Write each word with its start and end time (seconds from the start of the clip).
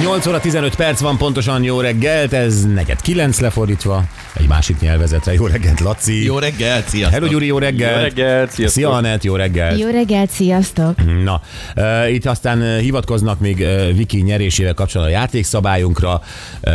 8 0.00 0.26
óra 0.26 0.40
15 0.40 0.74
perc 0.74 1.00
van 1.00 1.16
pontosan, 1.16 1.62
jó 1.62 1.80
reggelt, 1.80 2.32
ez 2.32 2.64
neked 2.64 3.00
9 3.00 3.40
lefordítva, 3.40 4.04
egy 4.34 4.48
másik 4.48 4.80
nyelvezetre, 4.80 5.32
jó 5.32 5.46
reggelt 5.46 5.80
Laci. 5.80 6.24
Jó 6.24 6.38
reggel, 6.38 6.82
sziasztok! 6.86 7.12
Hello 7.12 7.26
Gyuri, 7.26 7.46
jó 7.46 7.58
reggelt. 7.58 7.94
Jó 7.96 8.02
reggelt, 8.02 8.50
sziasztok. 8.50 8.82
Szia 8.82 8.90
Anett, 8.90 9.22
jó 9.24 9.34
reggelt. 9.34 9.78
Jó 9.80 9.90
reggelt, 9.90 10.30
sziasztok! 10.30 10.94
Na, 11.24 11.40
uh, 11.76 12.12
itt 12.12 12.26
aztán 12.26 12.60
uh, 12.60 12.78
hivatkoznak 12.78 13.40
még 13.40 13.58
uh, 13.58 13.92
Viki 13.96 14.20
nyerésével 14.20 14.74
kapcsolatban 14.74 15.16
a 15.16 15.18
játékszabályunkra, 15.18 16.20
uh, 16.62 16.72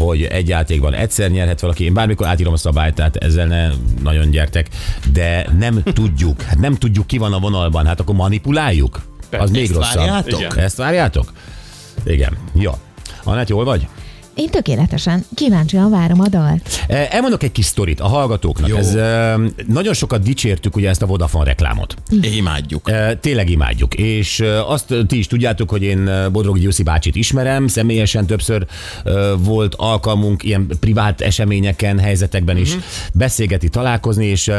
hogy 0.00 0.22
egy 0.22 0.48
játékban 0.48 0.94
egyszer 0.94 1.30
nyerhet 1.30 1.60
valaki. 1.60 1.84
Én 1.84 1.94
bármikor 1.94 2.26
átírom 2.26 2.52
a 2.52 2.56
szabályt, 2.56 2.94
tehát 2.94 3.16
ezzel 3.16 3.46
ne 3.46 3.68
nagyon 4.02 4.30
gyertek, 4.30 4.66
de 5.12 5.46
nem 5.58 5.82
tudjuk, 5.92 6.42
hát 6.42 6.58
nem 6.58 6.74
tudjuk 6.74 7.06
ki 7.06 7.18
van 7.18 7.32
a 7.32 7.38
vonalban, 7.38 7.86
hát 7.86 8.00
akkor 8.00 8.14
manipuláljuk? 8.14 9.00
Az 9.30 9.50
még 9.50 9.70
rosszabb. 9.70 9.96
várjátok? 9.96 10.56
Ezt 10.56 10.76
várjátok? 10.76 11.32
Igen. 12.04 12.38
Jó. 12.52 12.72
Anett, 13.24 13.48
jól 13.48 13.64
vagy? 13.64 13.88
Én 14.40 14.48
tökéletesen, 14.50 15.24
kíváncsian 15.34 15.90
várom 15.90 16.20
a 16.20 16.28
dalt. 16.28 16.68
Eh, 16.88 17.14
Elmondok 17.14 17.42
egy 17.42 17.52
kis 17.52 17.64
sztorit 17.64 18.00
a 18.00 18.06
hallgatóknak. 18.06 18.68
Jó. 18.68 18.76
Ez, 18.76 18.94
eh, 18.94 19.34
nagyon 19.66 19.94
sokat 19.94 20.22
dicsértük 20.22 20.76
ugye 20.76 20.88
ezt 20.88 21.02
a 21.02 21.06
Vodafone 21.06 21.44
reklámot. 21.44 21.94
Imádjuk. 22.22 22.90
Eh, 22.90 23.10
Tényleg 23.20 23.50
imádjuk. 23.50 23.94
És 23.94 24.42
azt 24.66 24.94
ti 25.06 25.18
is 25.18 25.26
tudjátok, 25.26 25.70
hogy 25.70 25.82
én 25.82 26.10
Bodrogi 26.32 26.60
Gyuszi 26.60 26.82
bácsit 26.82 27.16
ismerem, 27.16 27.66
személyesen 27.66 28.26
többször 28.26 28.66
volt 29.38 29.74
alkalmunk 29.74 30.42
ilyen 30.42 30.66
privát 30.80 31.20
eseményeken, 31.20 31.98
helyzetekben 31.98 32.56
is 32.56 32.76
beszélgetni, 33.12 33.68
találkozni, 33.68 34.26
és 34.26 34.50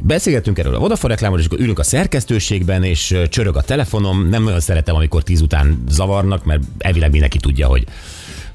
beszélgettünk 0.00 0.58
erről 0.58 0.74
a 0.74 0.78
Vodafone 0.78 1.12
reklámról, 1.12 1.40
és 1.40 1.46
akkor 1.46 1.60
ülünk 1.60 1.78
a 1.78 1.82
szerkesztőségben, 1.82 2.82
és 2.82 3.16
csörög 3.28 3.56
a 3.56 3.62
telefonom. 3.62 4.28
Nem 4.28 4.42
nagyon 4.42 4.60
szeretem, 4.60 4.94
amikor 4.94 5.22
tíz 5.22 5.40
után 5.40 5.84
zavarnak, 5.88 6.44
mert 6.44 6.62
elvileg 6.78 7.10
mindenki 7.10 7.38
tudja, 7.38 7.66
hogy 7.66 7.84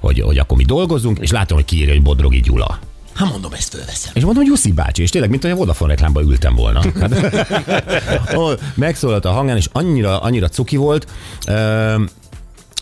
hogy, 0.06 0.22
hogy 0.22 0.38
akkor 0.38 0.58
mi 0.58 0.64
dolgozunk, 0.64 1.20
és 1.20 1.32
látom, 1.32 1.58
hogy 1.58 1.66
kiírja, 1.66 1.94
hogy 1.94 2.02
Bodrogi 2.02 2.40
Gyula. 2.40 2.80
Hát 3.14 3.30
mondom, 3.30 3.54
ezt 3.54 3.74
fölveszem. 3.76 4.12
És 4.16 4.24
mondom, 4.24 4.44
hogy 4.44 4.52
Jussi 4.52 4.72
bácsi, 4.72 5.02
és 5.02 5.10
tényleg, 5.10 5.30
mint 5.30 5.42
hogy 5.42 5.52
a 5.52 5.56
Vodafone 5.56 5.92
reklámban 5.92 6.24
ültem 6.24 6.56
volna. 6.56 6.82
Hát, 7.00 8.60
megszólalt 8.76 9.26
a 9.26 9.32
hangján, 9.32 9.58
és 9.58 9.70
annyira, 9.72 10.20
annyira 10.20 10.48
cuki 10.48 10.76
volt. 10.76 11.08
Ö, 11.48 11.96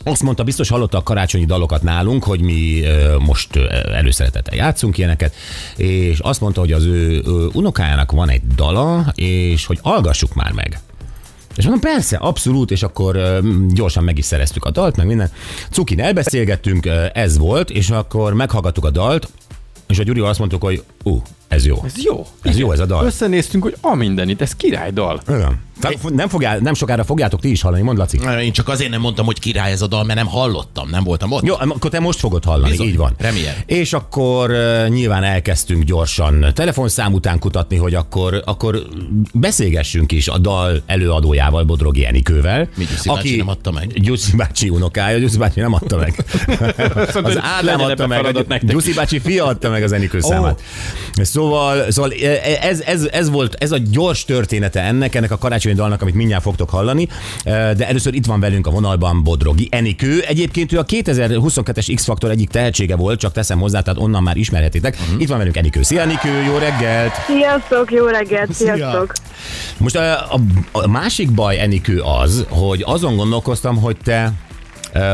azt 0.04 0.24
mondta, 0.24 0.44
biztos 0.44 0.70
hallotta 0.70 0.98
a 0.98 1.04
karácsonyi 1.04 1.46
dalokat 1.46 1.82
nálunk, 1.82 2.24
hogy 2.24 2.42
mi 2.42 2.82
ö, 2.82 3.18
most 3.18 3.56
előszeretettel 3.94 4.56
játszunk 4.56 4.98
ilyeneket, 4.98 5.36
és 5.76 6.20
azt 6.20 6.42
mondta, 6.42 6.60
hogy 6.60 6.72
az 6.72 6.84
ő, 6.84 7.24
ő 7.26 7.50
unokájának 7.54 8.12
van 8.12 8.30
egy 8.30 8.48
dala, 8.56 9.12
és 9.16 9.66
hogy 9.66 9.80
hallgassuk 9.82 10.34
már 10.34 10.52
meg. 10.52 10.80
És 11.56 11.64
mondom, 11.64 11.92
persze, 11.92 12.18
abszolút, 12.18 12.72
és 12.72 12.84
akkor 12.84 13.42
gyorsan 13.70 14.04
meg 14.04 14.18
is 14.18 14.26
szereztük 14.26 14.66
a 14.66 14.72
dalt, 14.72 14.98
meg 14.98 15.06
minden. 15.06 15.32
Cukin 15.72 16.00
elbeszélgettünk, 16.00 16.90
ez 17.14 17.38
volt, 17.38 17.70
és 17.70 17.90
akkor 17.90 18.34
meghallgattuk 18.34 18.86
a 18.86 18.90
dalt, 18.90 19.30
és 19.88 20.00
a 20.00 20.04
Gyurival 20.04 20.30
azt 20.30 20.40
mondtuk, 20.40 20.64
hogy 20.64 20.84
ú, 21.04 21.22
ez 21.48 21.66
jó. 21.66 21.82
Ez 21.86 21.94
jó. 22.04 22.26
Ez 22.42 22.58
jó, 22.58 22.72
ez 22.72 22.80
a 22.80 22.86
dal. 22.86 23.06
Összenéztünk, 23.06 23.64
hogy 23.64 23.76
a 23.82 23.96
mindenit, 23.96 24.42
ez 24.42 24.56
királydal. 24.56 25.22
Igen. 25.28 25.60
Nem, 26.10 26.28
fogjá, 26.28 26.58
nem 26.58 26.74
sokára 26.74 27.04
fogjátok 27.04 27.40
ti 27.40 27.52
is 27.52 27.62
hallani, 27.62 27.82
mondd 27.82 27.98
Laci. 27.98 28.20
Én 28.42 28.52
csak 28.52 28.68
azért 28.70 28.90
nem 28.90 29.02
mondtam, 29.02 29.26
hogy 29.26 29.40
király 29.40 29.72
ez 29.72 29.82
a 29.82 29.88
dal, 29.88 30.04
mert 30.04 30.20
nem 30.20 30.28
hallottam, 30.28 30.90
nem 30.90 31.04
voltam 31.04 31.32
ott. 31.32 31.46
Jó, 31.46 31.54
akkor 31.58 31.90
te 31.90 32.00
most 32.00 32.20
fogod 32.20 32.44
hallani, 32.44 32.70
Bizony, 32.70 32.88
így 32.88 32.98
van. 32.98 33.14
remélem. 33.18 33.54
És 33.66 33.94
akkor 33.94 34.50
uh, 34.50 34.88
nyilván 34.88 35.24
elkezdtünk 35.24 35.84
gyorsan 35.84 36.46
telefonszám 36.54 37.14
után 37.14 37.40
kutatni, 37.40 37.78
hogy 37.78 37.94
akkor, 37.94 38.42
akkor 38.46 38.82
beszélgessünk 39.34 40.12
is 40.12 40.28
a 40.28 40.38
dal 40.38 40.82
előadójával, 40.86 41.64
Bodrogi 41.64 42.06
Enikővel. 42.06 42.68
Mi, 42.76 42.84
Gyuszi 42.86 43.10
bácsi 43.10 43.36
nem 43.36 43.50
adta 43.50 43.72
meg? 43.72 43.88
Gyuszi 43.94 44.36
bácsi 44.36 44.70
unokája, 44.70 45.18
Gyuszi 45.18 45.38
bácsi 45.38 45.60
nem 45.60 45.74
adta 45.74 45.98
meg. 45.98 46.26
Az 47.24 47.40
Ádám 47.58 47.82
adta 47.82 48.08
meg. 48.08 48.66
Gyuszi 48.66 48.94
bácsi 48.94 49.20
fia 49.20 49.46
adta 49.46 49.70
meg 49.70 49.84
az 49.84 49.92
Enikő 49.92 50.20
számát. 50.20 50.62
Szóval, 51.14 51.92
szóval 51.92 52.12
ez, 52.62 52.82
ez, 52.82 53.08
ez, 53.12 53.30
volt, 53.30 53.56
ez 53.60 53.72
a 53.72 53.78
gyors 53.78 54.26
története 54.26 54.82
ennek, 54.82 55.16
ennek 55.16 55.32
a 55.32 55.38
karácsonyi 55.38 55.76
dalnak, 55.76 56.02
amit 56.02 56.14
mindjárt 56.14 56.44
fogtok 56.44 56.70
hallani, 56.70 57.08
de 57.44 57.88
először 57.88 58.14
itt 58.14 58.26
van 58.26 58.40
velünk 58.40 58.68
a 58.68 58.72
vonalban 58.72 59.24
Bodrogi 59.24 59.68
Enikő. 59.72 60.22
Egyébként 60.28 60.72
ő 60.72 60.80
a 60.80 60.86
2022-es 60.86 61.92
X-Faktor 61.96 62.32
egyik 62.32 62.50
tehetsége 62.50 62.96
volt, 62.96 63.20
csak 63.20 63.32
teszem 63.32 63.60
hozzá, 63.60 63.82
tehát 63.82 64.00
onnan 64.00 64.24
már 64.24 64.38
ismerhetitek. 64.38 64.98
Mhm. 65.00 65.20
Itt 65.20 65.28
van 65.28 65.38
velünk 65.38 65.58
Enikő. 65.58 65.84
Szia 65.84 66.02
Enikő, 66.02 66.44
jó 66.44 66.58
reggelt! 66.58 67.14
Sziasztok, 67.26 67.92
jó 67.92 68.06
reggelt, 68.06 68.54
sziasztok. 68.54 69.14
Most 69.78 69.96
a, 69.96 70.14
a, 70.14 70.40
a 70.72 70.88
másik 70.88 71.32
baj, 71.32 71.60
Enikő, 71.60 72.00
az, 72.00 72.46
hogy 72.50 72.84
azon 72.86 73.16
gondolkoztam, 73.16 73.78
hogy 73.78 73.98
te 74.04 74.32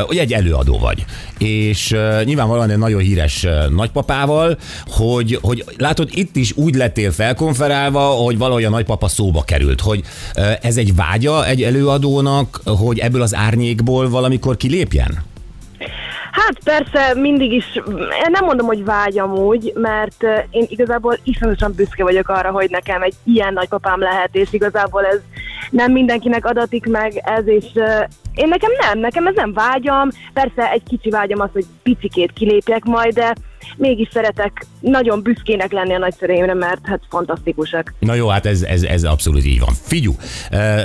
hogy 0.05 0.17
egy 0.17 0.33
előadó 0.33 0.77
vagy, 0.77 1.05
és 1.37 1.95
nyilvánvalóan 2.23 2.69
egy 2.69 2.77
nagyon 2.77 3.01
híres 3.01 3.47
nagypapával, 3.69 4.57
hogy, 4.87 5.39
hogy 5.41 5.63
látod, 5.77 6.09
itt 6.11 6.35
is 6.35 6.51
úgy 6.55 6.75
lettél 6.75 7.11
felkonferálva, 7.11 7.99
hogy 7.99 8.37
valahogy 8.37 8.63
a 8.63 8.69
nagypapa 8.69 9.07
szóba 9.07 9.41
került, 9.41 9.81
hogy 9.81 10.01
ez 10.61 10.77
egy 10.77 10.95
vágya 10.95 11.45
egy 11.45 11.63
előadónak, 11.63 12.61
hogy 12.65 12.99
ebből 12.99 13.21
az 13.21 13.35
árnyékból 13.35 14.09
valamikor 14.09 14.57
kilépjen? 14.57 15.27
Hát 16.31 16.63
persze 16.63 17.19
mindig 17.19 17.51
is, 17.51 17.65
nem 18.31 18.45
mondom, 18.45 18.65
hogy 18.65 18.83
vágyam 18.83 19.33
úgy, 19.33 19.73
mert 19.75 20.23
én 20.49 20.65
igazából 20.67 21.19
iszonyatosan 21.23 21.73
büszke 21.75 22.03
vagyok 22.03 22.29
arra, 22.29 22.51
hogy 22.51 22.69
nekem 22.69 23.01
egy 23.01 23.13
ilyen 23.23 23.53
nagypapám 23.53 23.99
lehet, 23.99 24.29
és 24.31 24.47
igazából 24.51 25.05
ez 25.05 25.19
nem 25.69 25.91
mindenkinek 25.91 26.45
adatik 26.45 26.85
meg 26.85 27.21
ez, 27.25 27.47
és 27.47 27.65
én 28.35 28.47
nekem 28.47 28.71
nem, 28.87 28.99
nekem 28.99 29.27
ez 29.27 29.35
nem 29.35 29.53
vágyam, 29.53 30.09
persze 30.33 30.71
egy 30.71 30.83
kicsi 30.87 31.09
vágyam 31.09 31.39
az, 31.39 31.49
hogy 31.53 31.65
picikét 31.83 32.31
kilépjek 32.33 32.83
majd, 32.83 33.13
de 33.13 33.35
mégis 33.77 34.07
szeretek 34.11 34.65
nagyon 34.79 35.21
büszkének 35.21 35.71
lenni 35.71 35.93
a 35.93 35.97
nagyszüleimre, 35.97 36.53
mert 36.53 36.79
hát 36.83 37.01
fantasztikusak. 37.09 37.93
Na 37.99 38.13
jó, 38.13 38.27
hát 38.27 38.45
ez, 38.45 38.61
ez, 38.61 38.83
ez 38.83 39.03
abszolút 39.03 39.45
így 39.45 39.59
van. 39.59 39.73
Figyú, 39.81 40.15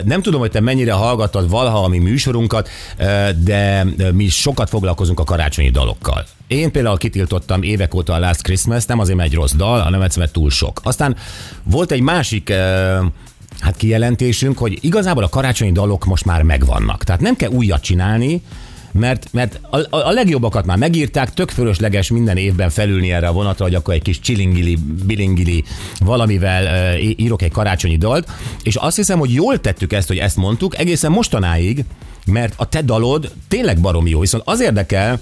nem 0.05 0.23
tudom, 0.23 0.41
hogy 0.41 0.51
te 0.51 0.61
mennyire 0.61 0.93
hallgattad 0.93 1.51
valaha 1.51 1.85
a 1.85 1.89
mi 1.89 1.99
műsorunkat, 1.99 2.69
de 3.45 3.87
mi 4.13 4.29
sokat 4.29 4.69
foglalkozunk 4.69 5.21
a 5.21 5.25
karácsonyi 5.25 5.71
dalokkal. 5.71 6.25
Én 6.47 6.73
például 6.73 6.97
kitiltottam 6.97 7.63
évek 7.63 7.95
óta 7.95 8.13
a 8.13 8.19
Last 8.19 8.43
Christmas, 8.43 8.85
nem 8.85 8.99
azért, 8.99 9.17
mert 9.17 9.29
egy 9.29 9.35
rossz 9.35 9.55
dal, 9.55 9.81
hanem 9.81 10.03
egyszerűen 10.03 10.33
túl 10.33 10.51
sok. 10.51 10.81
Aztán 10.83 11.17
volt 11.63 11.91
egy 11.91 12.01
másik 12.01 12.53
hát 13.61 13.77
kijelentésünk, 13.77 14.59
hogy 14.59 14.79
igazából 14.81 15.23
a 15.23 15.29
karácsonyi 15.29 15.73
dalok 15.73 16.05
most 16.05 16.25
már 16.25 16.43
megvannak. 16.43 17.05
Tehát 17.05 17.21
nem 17.21 17.37
kell 17.37 17.51
újat 17.51 17.83
csinálni, 17.83 18.43
mert, 18.93 19.29
mert 19.33 19.61
a, 19.71 19.97
a, 19.97 20.11
legjobbakat 20.11 20.67
már 20.67 20.77
megírták, 20.77 21.35
tök 21.35 21.51
fölösleges 21.51 22.11
minden 22.11 22.37
évben 22.37 22.71
felülni 22.71 23.13
erre 23.13 23.27
a 23.27 23.33
vonatra, 23.33 23.65
hogy 23.65 23.75
akkor 23.75 23.95
egy 23.95 24.03
kis 24.03 24.21
csilingili, 24.21 24.79
bilingili 25.07 25.65
valamivel 25.99 26.67
e, 26.67 26.99
írok 26.99 27.43
egy 27.43 27.53
karácsonyi 27.53 27.97
dalt, 27.97 28.29
és 28.63 28.77
azt 28.77 28.97
hiszem, 28.97 29.19
hogy 29.19 29.33
jól 29.33 29.61
tettük 29.61 29.93
ezt, 29.93 30.09
hogy 30.09 30.19
ezt 30.19 30.37
mondtuk, 30.37 30.79
egészen 30.79 31.11
mostanáig, 31.11 31.85
mert 32.27 32.55
a 32.57 32.69
te 32.69 32.83
dalod 32.83 33.33
tényleg 33.49 33.81
barom 33.81 34.07
jó, 34.07 34.21
viszont 34.21 34.43
az 34.47 34.61
érdekel, 34.61 35.21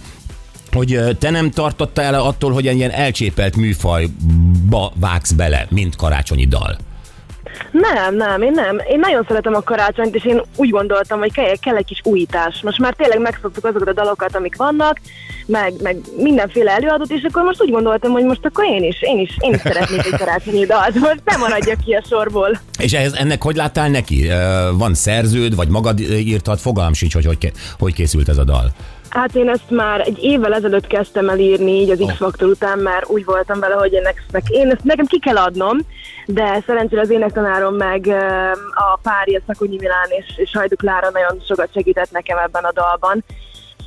hogy 0.73 1.17
te 1.19 1.31
nem 1.31 1.51
tartottál 1.51 2.15
el 2.15 2.23
attól, 2.23 2.53
hogy 2.53 2.67
egy 2.67 2.77
ilyen 2.77 2.91
elcsépelt 2.91 3.57
műfajba 3.57 4.93
vágsz 4.95 5.33
bele, 5.33 5.67
mint 5.71 5.97
karácsonyi 5.97 6.47
dal. 6.47 6.79
Nem, 7.71 8.17
nem, 8.17 8.43
én 8.43 8.53
nem. 8.53 8.81
Én 8.89 8.99
nagyon 8.99 9.25
szeretem 9.29 9.55
a 9.55 9.63
karácsonyt, 9.63 10.15
és 10.15 10.25
én 10.25 10.43
úgy 10.57 10.71
gondoltam, 10.71 11.19
hogy 11.19 11.33
kell, 11.33 11.57
kell 11.61 11.77
egy 11.77 11.85
kis 11.85 12.01
újítás. 12.03 12.61
Most 12.63 12.79
már 12.79 12.95
tényleg 12.95 13.21
megszoktuk 13.21 13.65
azokat 13.65 13.89
a 13.89 13.93
dalokat, 13.93 14.37
amik 14.37 14.57
vannak, 14.57 15.01
meg, 15.47 15.73
meg 15.83 15.97
mindenféle 16.17 16.71
előadót, 16.71 17.11
és 17.11 17.23
akkor 17.23 17.43
most 17.43 17.63
úgy 17.63 17.71
gondoltam, 17.71 18.11
hogy 18.11 18.25
most 18.25 18.45
akkor 18.45 18.65
én 18.65 18.83
is, 18.83 19.03
én 19.03 19.19
is, 19.19 19.37
én 19.39 19.55
is 19.55 19.61
szeretnék 19.61 20.05
egy 20.05 20.19
karácsonyi 20.19 20.65
dalt. 20.65 20.95
Most 20.95 21.23
nem 21.25 21.41
maradjak 21.41 21.81
ki 21.85 21.93
a 21.93 22.03
sorból. 22.09 22.61
És 22.79 22.93
ehhez, 22.93 23.13
ennek 23.13 23.43
hogy 23.43 23.57
láttál 23.57 23.89
neki? 23.89 24.29
Van 24.73 24.95
szerződ, 24.95 25.55
vagy 25.55 25.69
magad 25.69 26.01
írtad? 26.01 26.59
Fogalm 26.59 26.93
sincs, 26.93 27.15
hogy 27.15 27.25
hogy, 27.25 27.53
hogy 27.79 27.95
készült 27.95 28.29
ez 28.29 28.39
a 28.39 28.45
dal. 28.45 28.73
Hát 29.13 29.35
én 29.35 29.49
ezt 29.49 29.71
már 29.71 30.01
egy 30.01 30.19
évvel 30.23 30.55
ezelőtt 30.55 30.87
kezdtem 30.87 31.29
el 31.29 31.39
írni, 31.39 31.81
így 31.81 31.91
az 31.91 32.05
X-Faktor 32.07 32.49
után, 32.49 32.79
mert 32.79 33.09
úgy 33.09 33.25
voltam 33.25 33.61
vele, 33.61 33.75
hogy 33.75 33.95
ennek, 33.95 34.23
én 34.49 34.71
ezt 34.71 34.85
nekem 34.85 35.07
ki 35.07 35.19
kell 35.19 35.37
adnom, 35.37 35.79
de 36.27 36.63
szerencsére 36.67 37.01
az 37.01 37.11
énektanárom 37.11 37.75
meg 37.75 38.07
a 38.75 38.99
párja 39.03 39.41
Szakonyi 39.47 39.77
Milán 39.81 40.09
és, 40.09 40.25
és 40.37 40.51
Hajduk 40.53 40.83
Lára 40.83 41.11
nagyon 41.13 41.43
sokat 41.49 41.69
segített 41.73 42.11
nekem 42.11 42.39
ebben 42.39 42.65
a 42.65 42.73
dalban. 42.73 43.25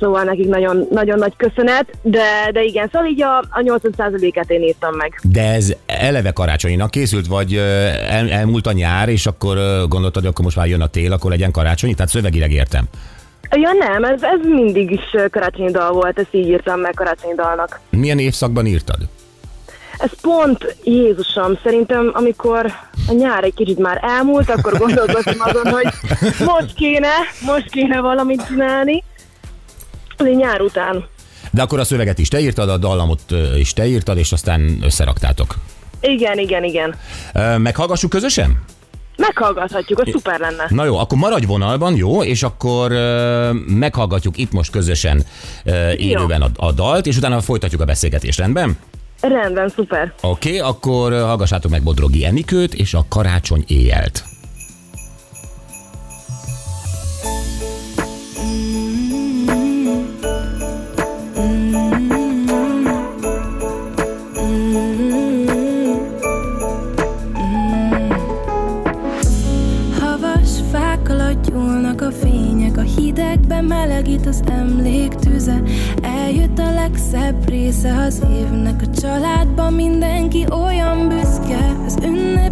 Szóval 0.00 0.22
nekik 0.22 0.48
nagyon, 0.48 0.86
nagyon 0.90 1.18
nagy 1.18 1.36
köszönet, 1.36 1.92
de, 2.02 2.50
de 2.52 2.62
igen, 2.62 2.88
szóval 2.92 3.08
így 3.08 3.22
a, 3.22 3.38
a 3.38 3.60
80%-át 3.64 4.50
én 4.50 4.62
írtam 4.62 4.94
meg. 4.94 5.20
De 5.22 5.52
ez 5.52 5.74
eleve 5.86 6.30
karácsonyinak 6.30 6.90
készült, 6.90 7.26
vagy 7.26 7.54
el, 8.08 8.30
elmúlt 8.30 8.66
a 8.66 8.72
nyár, 8.72 9.08
és 9.08 9.26
akkor 9.26 9.56
gondoltad, 9.88 10.22
hogy 10.22 10.26
akkor 10.26 10.44
most 10.44 10.56
már 10.56 10.66
jön 10.66 10.80
a 10.80 10.86
tél, 10.86 11.12
akkor 11.12 11.30
legyen 11.30 11.50
karácsonyi? 11.50 11.94
Tehát 11.94 12.10
szövegileg 12.10 12.52
értem. 12.52 12.88
Ja 13.50 13.72
nem, 13.72 14.04
ez, 14.04 14.22
ez 14.22 14.40
mindig 14.42 14.90
is 14.90 15.30
karácsonyi 15.30 15.70
dal 15.70 15.92
volt, 15.92 16.18
ezt 16.18 16.28
így 16.30 16.48
írtam 16.48 16.80
meg 16.80 16.92
karácsonyi 16.94 17.34
dalnak. 17.34 17.80
Milyen 17.90 18.18
évszakban 18.18 18.66
írtad? 18.66 18.98
ez 19.98 20.10
pont 20.20 20.76
Jézusom, 20.84 21.58
szerintem 21.62 22.10
amikor 22.14 22.66
a 23.08 23.12
nyár 23.12 23.44
egy 23.44 23.54
kicsit 23.54 23.78
már 23.78 24.00
elmúlt, 24.02 24.50
akkor 24.50 24.78
gondolkozom 24.78 25.34
azon, 25.38 25.66
hogy 25.66 25.86
most 26.46 26.74
kéne, 26.74 27.12
most 27.40 27.70
kéne 27.70 28.00
valamit 28.00 28.46
csinálni. 28.46 29.04
Egy 30.16 30.36
nyár 30.36 30.60
után. 30.60 31.04
De 31.50 31.62
akkor 31.62 31.78
a 31.78 31.84
szöveget 31.84 32.18
is 32.18 32.28
te 32.28 32.40
írtad, 32.40 32.68
a 32.68 32.76
dallamot 32.76 33.20
is 33.56 33.72
te 33.72 33.86
írtad, 33.86 34.18
és 34.18 34.32
aztán 34.32 34.78
összeraktátok. 34.82 35.54
Igen, 36.00 36.38
igen, 36.38 36.64
igen. 36.64 36.94
Meghallgassuk 37.58 38.10
közösen? 38.10 38.64
Meghallgathatjuk, 39.16 39.98
az 39.98 40.08
szuper 40.10 40.40
lenne. 40.40 40.66
Na 40.68 40.84
jó, 40.84 40.98
akkor 40.98 41.18
maradj 41.18 41.46
vonalban, 41.46 41.96
jó, 41.96 42.22
és 42.22 42.42
akkor 42.42 42.92
ö, 42.92 43.50
meghallgatjuk 43.66 44.38
itt 44.38 44.52
most 44.52 44.70
közösen 44.70 45.22
ö, 45.64 45.90
élőben 45.92 46.42
a, 46.42 46.48
a 46.56 46.72
dalt, 46.72 47.06
és 47.06 47.16
utána 47.16 47.40
folytatjuk 47.40 47.80
a 47.80 47.84
beszélgetést, 47.84 48.38
rendben? 48.38 48.76
Rendben, 49.20 49.68
szuper. 49.68 50.12
Oké, 50.20 50.58
okay, 50.58 50.70
akkor 50.70 51.12
hallgassátok 51.12 51.70
meg 51.70 51.82
Bodrogi 51.82 52.24
Enikőt 52.24 52.74
és 52.74 52.94
a 52.94 53.04
Karácsony 53.08 53.64
éjjelt. 53.66 54.24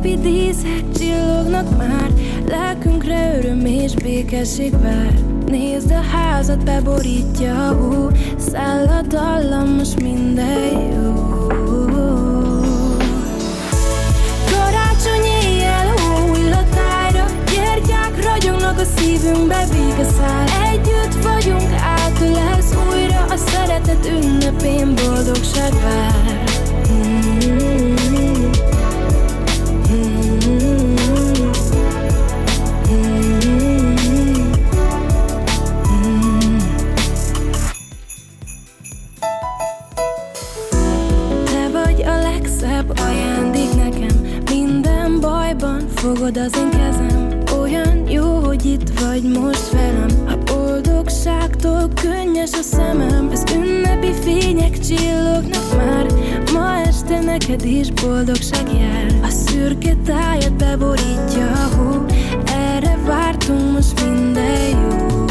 Ünnepi 0.05 0.29
díszek 0.29 0.93
csillognak 0.97 1.77
már, 1.77 2.11
lelkünkre 2.49 3.39
öröm 3.39 3.65
és 3.65 3.95
békesség 3.95 4.73
vár. 4.83 5.15
Nézd 5.47 5.91
a 5.91 6.01
házat, 6.01 6.65
beborítja 6.65 7.69
a 7.69 7.73
hú, 7.73 8.09
száll 8.37 8.87
a 8.87 9.03
dallam, 9.03 9.69
most 9.69 10.01
minden 10.01 10.93
jó. 10.93 11.47
Karácsony 14.51 15.25
éjjel 15.43 15.87
hull 15.87 16.53
a 16.53 16.65
tájra 16.75 17.25
Gyertyák 17.55 18.25
ragyognak 18.25 18.79
a 18.79 18.85
szívünkbe 18.97 19.65
vége 19.73 20.05
száll 20.05 20.47
Együtt 20.73 21.23
vagyunk, 21.23 21.71
átölelsz 21.81 22.75
újra. 22.93 23.25
A 23.29 23.37
szeretet 23.37 24.07
ünnepén 24.07 24.95
boldogság 24.95 25.73
vár 25.73 26.34
boldogságtól 51.85 51.89
könnyes 51.95 52.53
a 52.53 52.63
szemem 52.63 53.29
Az 53.33 53.45
ünnepi 53.55 54.13
fények 54.13 54.79
csillognak 54.79 55.77
már. 55.77 56.07
Ma 56.53 56.77
este 56.77 57.21
neked 57.21 57.65
is 57.65 57.91
boldogság 57.91 58.73
jár. 58.73 59.19
A 59.23 59.29
szürke 59.29 59.95
tájat 60.07 60.55
beborítja 60.55 61.51
a 61.53 61.77
hó 61.77 62.05
Erre 62.47 62.99
vártunk 63.07 63.73
most 63.73 64.05
minden 64.05 64.69
jó 64.69 65.24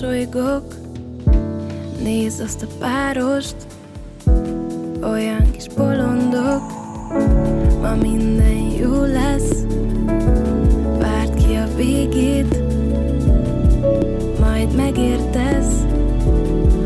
mosolygok 0.00 0.74
Nézd 2.02 2.40
azt 2.40 2.62
a 2.62 2.66
párost, 2.78 3.56
olyan 5.02 5.50
kis 5.50 5.66
bolondok, 5.76 6.62
ma 7.80 7.94
minden 7.94 8.56
jó 8.80 9.02
lesz. 9.02 9.64
Várd 10.98 11.34
ki 11.34 11.54
a 11.54 11.76
végét, 11.76 12.62
majd 14.40 14.76
megértesz, 14.76 15.84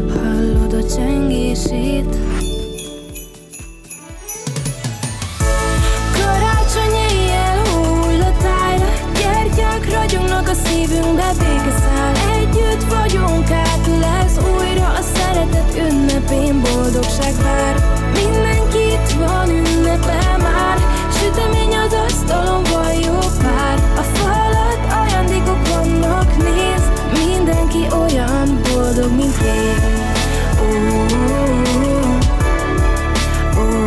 hallod 0.09 0.73
a 0.73 0.87
csengését. 0.95 2.22
Ünnepén 16.33 16.61
boldogság 16.61 17.35
vár 17.43 17.75
Mindenki 18.15 18.79
itt 18.79 19.11
van, 19.19 19.49
ünnepel 19.49 20.39
már 20.39 20.79
Sütemény 21.19 21.77
az 21.77 21.93
asztalon, 21.93 22.63
van 22.63 22.93
jó 22.95 23.19
pár 23.43 23.79
A 23.97 24.03
falat 24.03 24.93
ajándékok 24.93 25.69
vannak, 25.69 26.37
nézd 26.37 26.93
Mindenki 27.27 27.87
olyan 28.01 28.61
boldog, 28.73 29.11
mint 29.17 29.37
én 29.45 29.77
Ó, 30.61 30.67
ó, 33.59 33.61
ó, 33.61 33.81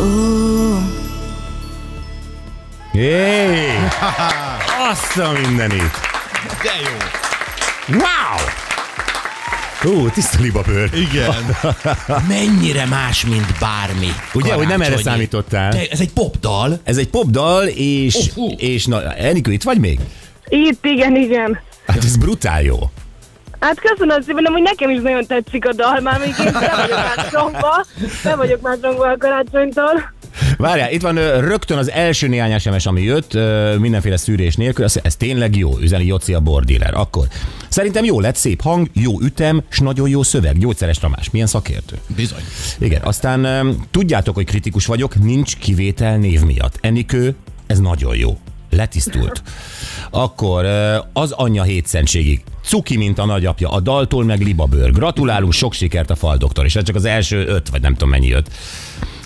ó. 0.00 0.78
Jé! 2.92 3.74
Azt 4.90 5.18
a 5.18 5.30
mindenit! 5.42 6.09
De 6.62 6.72
jó. 6.82 6.96
Wow! 7.98 8.38
Ú, 9.84 10.08
tiszta 10.10 10.38
libabőr. 10.40 10.90
Igen. 10.94 11.34
Mennyire 12.28 12.86
más, 12.86 13.24
mint 13.24 13.52
bármi. 13.60 14.12
Ugye, 14.34 14.52
hogy 14.54 14.66
nem 14.66 14.80
erre 14.80 14.96
számítottál? 14.98 15.70
De 15.70 15.86
ez 15.90 16.00
egy 16.00 16.12
popdal. 16.12 16.80
Ez 16.84 16.96
egy 16.96 17.08
popdal, 17.08 17.66
és, 17.66 18.14
Oh, 18.14 18.22
fú. 18.32 18.50
és 18.56 18.84
na, 18.86 19.14
Enikő, 19.14 19.52
itt 19.52 19.62
vagy 19.62 19.78
még? 19.78 20.00
Itt, 20.48 20.84
igen, 20.84 21.16
igen. 21.16 21.60
Hát 21.86 22.04
ez 22.04 22.16
brutál 22.16 22.62
jó. 22.62 22.78
Hát 23.60 23.80
köszönöm 23.80 24.22
szépen, 24.22 24.42
de 24.42 24.50
hogy 24.50 24.62
nekem 24.62 24.90
is 24.90 25.00
nagyon 25.00 25.26
tetszik 25.26 25.66
a 25.66 25.72
dal, 25.72 26.00
már 26.00 26.18
még 26.18 26.34
én 26.46 26.52
be 26.52 26.72
vagyok 26.76 26.96
már 26.96 27.28
zsongva, 27.30 27.84
be 28.24 28.34
vagyok 28.34 28.60
már 28.60 28.76
zsongva 28.82 29.06
a 29.08 29.16
karácsonytól. 29.18 30.12
Várjál, 30.60 30.92
itt 30.92 31.02
van 31.02 31.40
rögtön 31.40 31.78
az 31.78 31.90
első 31.90 32.28
néhány 32.28 32.58
SMS, 32.58 32.86
ami 32.86 33.02
jött, 33.02 33.38
mindenféle 33.78 34.16
szűrés 34.16 34.56
nélkül, 34.56 34.84
ez, 34.84 35.00
ez 35.02 35.16
tényleg 35.16 35.56
jó, 35.56 35.78
üzeni 35.78 36.04
Joci 36.04 36.34
a 36.34 36.40
bordíler. 36.40 36.94
Akkor 36.94 37.26
szerintem 37.68 38.04
jó 38.04 38.20
lett, 38.20 38.36
szép 38.36 38.62
hang, 38.62 38.88
jó 38.92 39.20
ütem, 39.20 39.62
és 39.70 39.78
nagyon 39.78 40.08
jó 40.08 40.22
szöveg. 40.22 40.58
Gyógyszeres 40.58 40.98
Tamás, 40.98 41.30
milyen 41.30 41.46
szakértő. 41.46 41.98
Bizony. 42.16 42.42
Igen, 42.78 43.02
aztán 43.02 43.68
tudjátok, 43.90 44.34
hogy 44.34 44.44
kritikus 44.44 44.86
vagyok, 44.86 45.22
nincs 45.22 45.56
kivétel 45.56 46.16
név 46.16 46.42
miatt. 46.42 46.78
Enikő, 46.80 47.34
ez 47.66 47.78
nagyon 47.78 48.16
jó. 48.16 48.38
Letisztult. 48.70 49.42
Akkor 50.10 50.64
az 51.12 51.32
anyja 51.32 51.62
hétszentségig. 51.62 52.42
Cuki, 52.64 52.96
mint 52.96 53.18
a 53.18 53.24
nagyapja, 53.24 53.68
a 53.68 53.80
daltól 53.80 54.24
meg 54.24 54.40
libabőr. 54.40 54.92
Gratulálunk, 54.92 55.52
sok 55.52 55.72
sikert 55.72 56.10
a 56.10 56.14
faldoktor, 56.14 56.64
és 56.64 56.76
ez 56.76 56.84
csak 56.84 56.96
az 56.96 57.04
első 57.04 57.46
öt, 57.46 57.68
vagy 57.68 57.80
nem 57.80 57.92
tudom 57.92 58.08
mennyi 58.08 58.26
jött. 58.26 58.50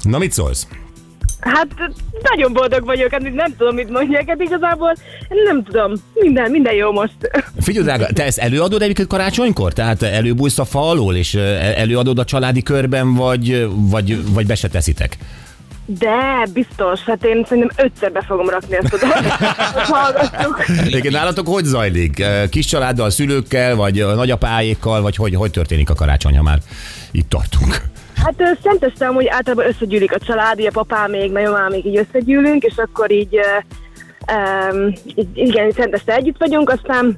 Na 0.03 0.19
mit 0.19 0.33
szólsz? 0.33 0.67
Hát 1.41 1.67
nagyon 2.23 2.53
boldog 2.53 2.85
vagyok, 2.85 3.11
hát 3.11 3.35
nem 3.35 3.55
tudom, 3.57 3.75
mit 3.75 3.91
mondjak, 3.91 4.29
hát 4.29 4.41
igazából 4.41 4.95
nem 5.45 5.65
tudom, 5.65 5.93
minden, 6.15 6.51
minden 6.51 6.75
jó 6.75 6.93
most. 6.93 7.15
Figyelj, 7.61 7.85
drága, 7.85 8.07
te 8.07 8.25
ezt 8.25 8.39
előadod 8.39 8.83
egyébként 8.83 9.09
karácsonykor? 9.09 9.73
Tehát 9.73 10.03
előbújsz 10.03 10.59
a 10.59 10.65
fa 10.65 10.89
alól, 10.89 11.17
és 11.17 11.35
ö, 11.35 11.41
előadod 11.55 12.19
a 12.19 12.25
családi 12.25 12.63
körben, 12.63 13.15
vagy, 13.15 13.69
vagy, 13.71 14.33
vagy 14.33 14.47
be 14.47 14.55
se 14.55 14.69
teszitek? 14.69 15.17
De, 15.87 16.47
biztos, 16.53 17.01
hát 17.01 17.25
én 17.25 17.45
szerintem 17.49 17.87
ötször 17.87 18.13
be 18.13 18.23
fogom 18.27 18.49
rakni 18.49 18.77
ezt 18.77 18.93
a 18.93 18.99
dolgot. 18.99 20.69
Egyébként 20.87 21.15
nálatok 21.15 21.49
hogy 21.49 21.65
zajlik? 21.65 22.25
Kis 22.51 22.67
családdal, 22.67 23.11
szülőkkel, 23.11 23.75
vagy 23.75 24.07
nagyapáékkal, 24.15 25.03
vagy 25.03 25.17
hogy, 25.17 25.35
hogy 25.35 25.51
történik 25.51 25.91
a 25.91 25.95
karácsony, 25.95 26.37
ha 26.37 26.43
már 26.43 26.59
itt 27.11 27.29
tartunk? 27.29 27.83
Hát 28.25 28.35
ö, 28.41 28.45
Szenteste 28.63 29.07
amúgy 29.07 29.27
általában 29.27 29.67
összegyűlik 29.67 30.15
a 30.15 30.19
család, 30.19 30.59
ugye 30.59 30.71
papám 30.71 31.11
még, 31.11 31.33
nagyomám 31.33 31.71
még 31.71 31.87
így 31.87 31.97
összegyűlünk, 31.97 32.63
és 32.63 32.75
akkor 32.77 33.11
így, 33.11 33.41
um, 34.73 34.93
így 35.15 35.29
igen, 35.35 35.71
Szenteste 35.71 36.15
együtt 36.15 36.39
vagyunk, 36.39 36.71
aztán 36.71 37.17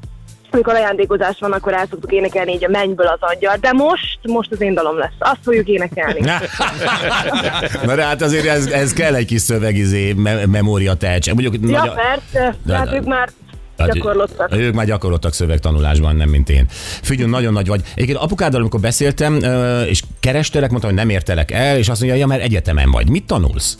amikor 0.51 0.75
ajándékozás 0.75 1.37
van, 1.39 1.53
akkor 1.53 1.73
el 1.73 1.87
szoktuk 1.91 2.13
énekelni 2.13 2.53
így 2.53 2.65
a 2.65 2.69
mennyből 2.69 3.07
az 3.07 3.19
angyal, 3.21 3.57
de 3.61 3.73
most, 3.73 4.19
most 4.23 4.53
az 4.53 4.61
én 4.61 4.75
dalom 4.75 4.99
lesz. 4.99 5.13
Azt 5.19 5.41
fogjuk 5.43 5.67
énekelni. 5.69 6.21
Na 7.87 7.95
de 7.95 8.05
hát 8.05 8.23
azért 8.23 8.47
ez, 8.47 8.67
ez 8.67 8.93
kell 8.93 9.15
egy 9.15 9.27
kis 9.27 9.41
szövegizé, 9.41 10.13
me- 10.13 10.47
memória 10.47 10.95
tehetség. 10.95 11.33
Mondjuk 11.35 11.71
Ja, 11.71 11.79
nagy- 11.85 11.93
persze, 11.95 12.55
hát 12.69 12.93
ők 12.93 13.05
már 13.05 13.29
Tehát 13.77 13.93
gyakorlottak. 13.93 14.57
Ők 14.57 14.75
már 14.75 14.87
gyakoroltak 14.87 15.33
szövegtanulásban, 15.33 16.17
nem 16.17 16.29
mint 16.29 16.49
én. 16.49 16.67
Figyelj, 17.03 17.31
nagyon 17.31 17.53
nagy 17.53 17.67
vagy. 17.67 17.83
Egyébként 17.95 18.19
apukáddal, 18.19 18.61
amikor 18.61 18.81
beszéltem, 18.81 19.39
és 19.89 20.03
kerestelek, 20.21 20.71
mondtam, 20.71 20.91
hogy 20.91 20.99
nem 20.99 21.09
értelek 21.09 21.51
el, 21.51 21.79
és 21.79 21.89
azt 21.89 22.01
mondja, 22.01 22.19
ja, 22.19 22.27
mert 22.27 22.43
egyetemen 22.43 22.91
vagy. 22.91 23.09
Mit 23.09 23.27
tanulsz? 23.27 23.79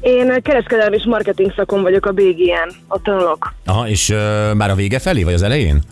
Én 0.00 0.42
kereskedelmi 0.42 0.96
és 0.96 1.04
marketing 1.04 1.52
szakon 1.56 1.82
vagyok 1.82 2.06
a 2.06 2.12
BGN, 2.12 2.74
ott 2.88 3.02
tanulok. 3.02 3.54
Aha, 3.64 3.88
és 3.88 4.10
ö, 4.10 4.52
már 4.52 4.70
a 4.70 4.74
vége 4.74 4.98
felé, 4.98 5.22
vagy 5.22 5.34
az 5.34 5.42
elején? 5.42 5.82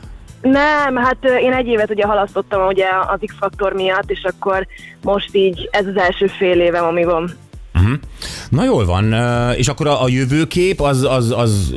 Nem, 0.43 0.97
hát 0.97 1.17
én 1.41 1.53
egy 1.53 1.67
évet 1.67 1.91
ugye 1.91 2.07
halasztottam 2.07 2.67
ugye 2.67 2.87
az 3.07 3.19
X-faktor 3.27 3.73
miatt, 3.73 4.11
és 4.11 4.25
akkor 4.25 4.67
most 5.03 5.35
így 5.35 5.69
ez 5.73 5.87
az 5.87 5.97
első 5.97 6.27
fél 6.27 6.61
évem, 6.61 6.85
ami 6.85 7.05
van. 7.05 7.31
Na 8.51 8.65
jól 8.65 8.85
van, 8.85 9.13
és 9.57 9.69
akkor 9.69 9.87
a, 9.87 10.03
a 10.03 10.09
jövőkép 10.09 10.81
az, 10.81 11.03
az, 11.03 11.31
az 11.37 11.75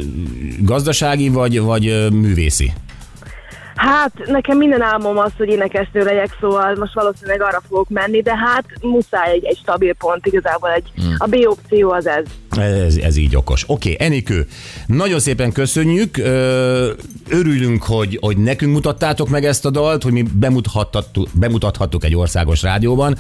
gazdasági 0.59 1.29
vagy, 1.29 1.61
vagy 1.61 2.07
művészi? 2.11 2.73
Hát 3.75 4.11
nekem 4.25 4.57
minden 4.57 4.81
álmom 4.81 5.17
az, 5.17 5.31
hogy 5.37 5.49
énekesnő 5.49 6.03
legyek, 6.03 6.37
szóval 6.39 6.75
most 6.75 6.93
valószínűleg 6.93 7.41
arra 7.41 7.61
fogok 7.67 7.89
menni, 7.89 8.21
de 8.21 8.37
hát 8.37 8.65
muszáj 8.81 9.31
egy, 9.31 9.45
egy 9.45 9.57
stabil 9.57 9.93
pont, 9.93 10.25
igazából 10.25 10.69
egy, 10.69 10.91
a 11.17 11.27
B 11.27 11.35
opció 11.45 11.91
az 11.91 12.07
ez. 12.07 12.25
Ez, 12.57 12.95
ez 12.95 13.17
így 13.17 13.35
okos. 13.35 13.63
Oké, 13.67 13.91
okay, 13.93 14.07
Enikő, 14.07 14.47
nagyon 14.87 15.19
szépen 15.19 15.51
köszönjük. 15.51 16.17
Örülünk, 17.29 17.83
hogy, 17.83 18.17
hogy 18.21 18.37
nekünk 18.37 18.73
mutattátok 18.73 19.29
meg 19.29 19.45
ezt 19.45 19.65
a 19.65 19.69
dalt, 19.69 20.03
hogy 20.03 20.11
mi 20.11 20.25
bemutathattuk, 20.33 21.27
bemutathattuk 21.33 22.03
egy 22.03 22.15
országos 22.15 22.61
rádióban, 22.61 23.17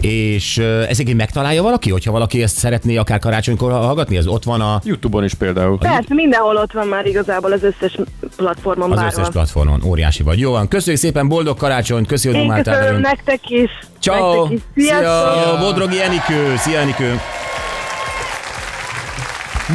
és 0.00 0.58
ö, 0.58 0.80
ezt 0.80 0.90
egyébként 0.90 1.16
megtalálja 1.16 1.62
valaki, 1.62 1.90
hogyha 1.90 2.10
valaki 2.10 2.42
ezt 2.42 2.56
szeretné 2.56 2.96
akár 2.96 3.18
karácsonykor 3.18 3.70
hallgatni, 3.70 4.16
ez 4.16 4.26
ott 4.26 4.44
van 4.44 4.60
a, 4.60 4.80
Youtube-on 4.84 5.24
is 5.24 5.34
például. 5.34 5.78
Persze, 5.78 6.14
mindenhol 6.14 6.56
ott 6.56 6.72
van 6.72 6.86
már 6.86 7.06
igazából 7.06 7.52
az 7.52 7.62
összes 7.62 7.98
platformon 8.36 8.90
az 8.90 8.96
bárhol. 8.96 9.20
összes 9.20 9.32
platformon. 9.32 9.82
Óriási 9.84 10.22
vagy. 10.22 10.38
Jó 10.38 10.50
van, 10.50 10.68
köszönjük 10.68 11.02
szépen, 11.02 11.28
boldog 11.28 11.56
karácsonyt, 11.56 12.06
köszönjük, 12.06 12.40
hogy 12.40 12.56
Én 12.58 12.62
köszönöm 12.62 13.00
nektek 13.00 13.50
is. 13.50 13.70
Ciao. 14.00 14.42
Nektek 14.42 14.58
is. 14.74 14.84
Sziasztok! 14.84 15.42
Szia, 15.42 15.58
Bodrogi 15.60 16.00
Enikő. 16.00 16.56
Szia, 16.56 16.78
Enikő. 16.78 17.20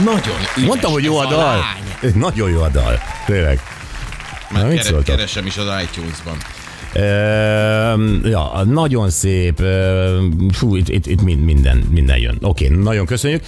Nagyon 0.03 0.35
ügyes 0.55 0.65
Mondtam, 0.67 0.91
hogy 0.91 1.03
jó 1.03 1.19
ez 1.21 1.25
a 1.25 1.29
dal. 1.29 1.39
lány. 2.01 2.13
Nagyon 2.15 2.49
jó 2.49 2.61
a 2.61 2.69
dal. 2.69 2.99
Tényleg. 3.25 3.59
Na, 4.51 4.57
Már 4.61 4.67
mit 4.69 4.81
kere, 4.81 5.01
keresem 5.03 5.45
is 5.45 5.57
az 5.57 5.65
iTunes-ban. 5.83 6.37
Ja, 8.23 8.63
nagyon 8.65 9.09
szép. 9.09 9.59
Ö, 9.59 10.17
Fú, 10.51 10.75
itt, 10.75 10.89
itt, 10.89 11.05
itt 11.05 11.21
mind- 11.21 11.43
minden, 11.45 11.77
minden 11.91 12.17
jön. 12.17 12.37
Oké, 12.41 12.67
nagyon 12.67 13.05
köszönjük. 13.05 13.43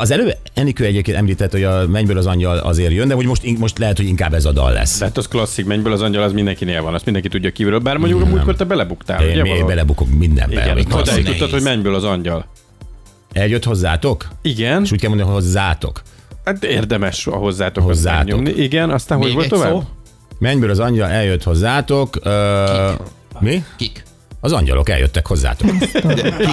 Az 0.00 0.10
előbb 0.10 0.36
Enikő 0.54 0.84
egyébként 0.84 1.16
említett, 1.16 1.52
hogy 1.52 1.62
a 1.64 1.86
mennyből 1.88 2.18
az 2.18 2.26
angyal 2.26 2.58
azért 2.58 2.92
jön, 2.92 3.08
de 3.08 3.14
hogy 3.14 3.26
most, 3.26 3.58
most 3.58 3.78
lehet, 3.78 3.96
hogy 3.96 4.06
inkább 4.06 4.34
ez 4.34 4.44
a 4.44 4.52
dal 4.52 4.72
lesz. 4.72 4.98
Tehát 4.98 5.16
az 5.16 5.28
klasszik, 5.28 5.66
mennyből 5.66 5.92
az 5.92 6.02
angyal, 6.02 6.22
az 6.22 6.32
mindenkinél 6.32 6.82
van, 6.82 6.94
azt 6.94 7.04
mindenki 7.04 7.28
tudja 7.28 7.50
kívülről. 7.50 7.80
Bár 7.80 7.96
mondjuk 7.96 8.22
a 8.22 8.26
múltkor 8.26 8.56
te 8.56 8.64
belebuktál, 8.64 9.22
Én 9.22 9.30
ugye? 9.30 9.42
valahol? 9.42 9.66
belebukok 9.66 10.08
mindenbe. 10.18 10.62
Igen, 10.62 10.92
odáig 10.92 11.24
tudtad, 11.24 11.50
hogy 11.50 11.62
mennyből 11.62 11.94
az 11.94 12.04
angyal. 12.04 12.46
Eljött 13.34 13.64
hozzátok? 13.64 14.28
Igen, 14.42 14.82
És 14.82 14.92
úgy 14.92 15.00
kell 15.00 15.08
mondani, 15.08 15.30
hogy 15.30 15.42
hozzátok. 15.42 16.02
hát 16.44 16.64
érdemes 16.64 17.26
a 17.26 17.36
hozzátok, 17.36 17.84
Hozzátok. 17.84 18.26
nyomni. 18.28 18.50
Igen, 18.50 18.90
aztán 18.90 19.18
hogy 19.18 19.26
Még 19.26 19.34
volt 19.34 19.46
egy 19.46 19.52
tovább? 19.52 19.70
szó? 19.72 19.82
Mennyből 20.38 20.70
az 20.70 20.78
angyal 20.78 21.10
eljött 21.10 21.42
hozzátok. 21.42 22.18
Ö, 22.22 22.90
mi? 23.38 23.64
Kik? 23.76 24.02
Az 24.44 24.52
angyalok 24.52 24.88
eljöttek 24.88 25.26
hozzátok. 25.26 25.70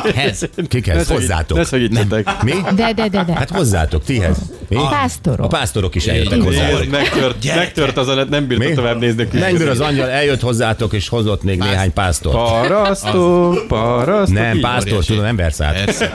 Kikhez? 0.03 0.49
Kikhez? 0.67 1.07
Hozzátok. 1.07 1.57
Ne 1.57 1.63
szegítsetek. 1.63 2.43
Mi? 2.43 2.53
De, 2.75 2.93
de, 2.93 3.07
de, 3.07 3.23
de. 3.23 3.33
Hát 3.33 3.49
hozzátok, 3.49 4.03
tihez. 4.03 4.37
Mi? 4.69 4.75
A 4.75 4.87
Pásztorok. 4.87 5.49
pásztorok 5.49 5.95
is 5.95 6.05
eljöttek 6.05 6.41
hozzátok. 6.41 6.89
Megtört, 6.89 7.55
megtört 7.55 7.97
az 7.97 8.07
a 8.07 8.13
net, 8.13 8.29
nem 8.29 8.47
bírta 8.47 8.73
tovább 8.73 8.99
nézni. 8.99 9.23
a 9.23 9.27
Mennyből 9.37 9.69
az 9.69 9.79
angyal 9.79 10.09
eljött 10.09 10.41
hozzátok, 10.41 10.93
és 10.93 11.07
hozott 11.09 11.43
még 11.43 11.59
néhány 11.59 11.93
pásztort. 11.93 12.35
Parasztó, 12.35 13.55
parasztó. 13.67 14.33
Nem, 14.33 14.59
pásztor, 14.59 15.05
tudom, 15.05 15.23
emberszállt. 15.25 15.83
Persze. 15.83 16.11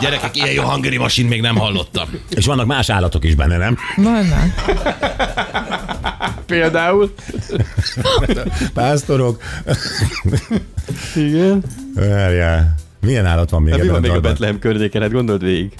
Gyerekek, 0.00 0.36
ilyen 0.36 0.50
jó 0.50 0.62
hangeri 0.62 0.96
masin 0.96 1.26
még 1.26 1.40
nem 1.40 1.56
hallottam. 1.56 2.08
És 2.30 2.46
vannak 2.46 2.66
más 2.66 2.90
állatok 2.90 3.24
is 3.24 3.34
benne, 3.34 3.56
nem? 3.56 3.76
Vannak. 3.96 4.54
Például. 6.46 7.14
Pásztorok. 8.74 9.42
Igen. 11.14 11.62
Várjál. 11.94 12.74
Milyen 13.00 13.26
állat 13.26 13.50
van 13.50 13.62
még 13.62 13.72
Hát 13.72 13.82
mi 13.82 13.88
van 13.88 13.96
a 13.96 14.00
még 14.00 14.10
a? 14.10 14.20
Betlehem 14.20 14.58
környéken? 14.58 15.02
Hát 15.02 15.12
gondold 15.12 15.42
végig. 15.42 15.72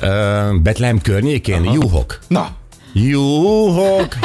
Ö, 0.00 0.48
Betlehem 0.62 1.00
környékén? 1.00 1.64
Juhok. 1.64 2.18
Na, 2.28 2.56
Juhok. 2.92 4.16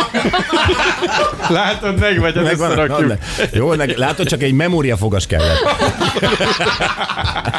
látod 1.50 2.00
meg, 2.00 2.20
vagy 2.20 2.38
összerakjuk. 2.38 3.08
Na, 3.08 3.16
Jó, 3.52 3.76
meg, 3.76 3.98
látod, 3.98 4.28
csak 4.28 4.42
egy 4.44 4.54
memóriafogas 4.54 5.28
kellett. 5.28 5.58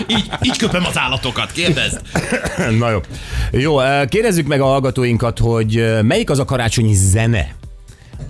Így, 0.06 0.30
így 0.42 0.56
köpöm 0.56 0.84
az 0.86 0.98
állatokat, 0.98 1.52
kérdezd. 1.52 2.00
Na 2.78 2.90
jó. 2.90 3.00
Jó, 3.50 3.80
ö, 3.80 4.04
kérdezzük 4.08 4.46
meg 4.46 4.60
a 4.60 4.64
hallgatóinkat, 4.64 5.38
hogy 5.38 5.76
ö, 5.76 6.02
melyik 6.02 6.30
az 6.30 6.38
a 6.38 6.44
karácsonyi 6.44 6.94
zene, 6.94 7.54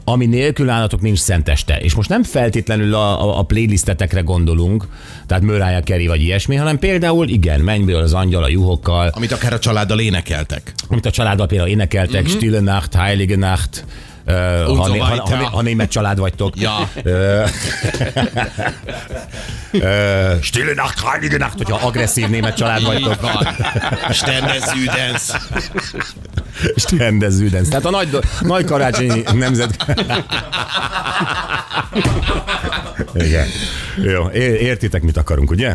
ami 0.08 0.26
nélkül 0.26 0.68
állatok 0.68 1.00
nincs 1.00 1.18
szenteste. 1.18 1.76
És 1.76 1.94
most 1.94 2.08
nem 2.08 2.22
feltétlenül 2.22 2.94
a, 2.94 3.22
a, 3.22 3.38
a 3.38 3.42
playlistetekre 3.42 4.20
gondolunk, 4.20 4.86
tehát 5.26 5.42
Mariah 5.42 5.82
Carey 5.82 6.06
vagy 6.06 6.20
ilyesmi, 6.20 6.56
hanem 6.56 6.78
például 6.78 7.28
igen, 7.28 7.60
mennyből 7.60 8.02
az 8.02 8.12
angyal 8.12 8.42
a 8.42 8.48
juhokkal, 8.48 9.08
Amit 9.14 9.32
akár 9.32 9.52
a 9.52 9.58
családdal 9.58 10.00
énekeltek. 10.00 10.72
amit 10.88 11.06
a 11.06 11.10
családdal 11.10 11.46
például 11.46 11.68
énekeltek, 11.68 12.22
uh-huh. 12.22 12.36
Stille 12.36 12.60
Nacht, 12.60 12.94
Heilige 12.94 13.36
Nacht, 13.36 13.84
ha, 14.26 14.96
ha, 14.98 15.36
ha, 15.36 15.48
ha 15.50 15.62
német 15.62 15.90
család 15.90 16.18
vagytok. 16.18 16.60
Ja. 16.60 16.90
Stille 20.40 20.72
Nacht, 20.74 21.00
Heilige 21.00 21.38
Nacht, 21.38 21.56
hogyha 21.56 21.86
agresszív 21.86 22.28
német 22.28 22.56
család 22.56 22.84
vagytok. 22.84 23.18
Südens. 24.10 25.22
Stendeződens. 26.76 27.68
Tehát 27.68 27.84
a 27.84 27.90
nagy, 27.90 28.18
nagy 28.40 28.64
karácsonyi 28.64 29.22
nemzet... 29.32 29.76
Igen. 33.14 33.46
Jó, 33.96 34.30
értitek, 34.30 35.02
mit 35.02 35.16
akarunk, 35.16 35.50
ugye? 35.50 35.74